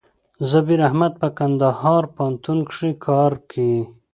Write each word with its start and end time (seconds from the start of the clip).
زبير 0.51 0.79
احمد 0.87 1.13
په 1.21 1.27
کندهار 1.37 2.03
پوهنتون 2.15 2.59
کښي 2.67 2.91
کار 3.07 3.31
کيي. 3.49 3.79